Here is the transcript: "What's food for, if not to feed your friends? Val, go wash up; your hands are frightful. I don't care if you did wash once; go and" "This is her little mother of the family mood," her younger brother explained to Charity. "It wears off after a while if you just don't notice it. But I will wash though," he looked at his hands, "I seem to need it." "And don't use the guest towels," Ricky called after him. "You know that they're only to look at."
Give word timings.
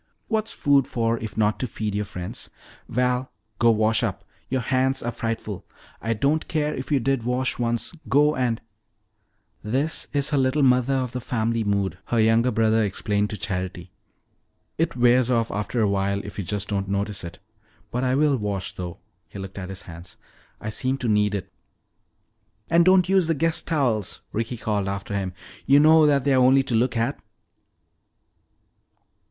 "What's 0.29 0.51
food 0.51 0.87
for, 0.87 1.19
if 1.19 1.37
not 1.37 1.59
to 1.59 1.67
feed 1.67 1.93
your 1.93 2.05
friends? 2.05 2.49
Val, 2.89 3.31
go 3.59 3.69
wash 3.69 4.01
up; 4.01 4.23
your 4.49 4.61
hands 4.61 5.03
are 5.03 5.11
frightful. 5.11 5.63
I 6.01 6.13
don't 6.15 6.47
care 6.47 6.73
if 6.73 6.91
you 6.91 6.99
did 6.99 7.21
wash 7.21 7.59
once; 7.59 7.93
go 8.09 8.35
and" 8.35 8.63
"This 9.77 10.07
is 10.11 10.31
her 10.31 10.39
little 10.39 10.63
mother 10.63 10.95
of 10.95 11.11
the 11.11 11.21
family 11.21 11.63
mood," 11.63 11.99
her 12.05 12.19
younger 12.19 12.49
brother 12.49 12.83
explained 12.83 13.29
to 13.29 13.37
Charity. 13.37 13.91
"It 14.79 14.95
wears 14.95 15.29
off 15.29 15.51
after 15.51 15.81
a 15.81 15.87
while 15.87 16.19
if 16.25 16.39
you 16.39 16.43
just 16.43 16.67
don't 16.69 16.89
notice 16.89 17.23
it. 17.23 17.37
But 17.91 18.03
I 18.03 18.15
will 18.15 18.37
wash 18.37 18.73
though," 18.73 18.97
he 19.29 19.37
looked 19.37 19.59
at 19.59 19.69
his 19.69 19.83
hands, 19.83 20.17
"I 20.59 20.71
seem 20.71 20.97
to 20.97 21.07
need 21.07 21.35
it." 21.35 21.53
"And 22.71 22.83
don't 22.83 23.07
use 23.07 23.27
the 23.27 23.35
guest 23.35 23.67
towels," 23.67 24.21
Ricky 24.31 24.57
called 24.57 24.87
after 24.87 25.13
him. 25.15 25.33
"You 25.67 25.79
know 25.79 26.07
that 26.07 26.23
they're 26.25 26.39
only 26.39 26.63
to 26.63 26.73
look 26.73 26.97
at." 26.97 27.19